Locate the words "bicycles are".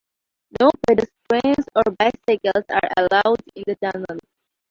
1.99-2.89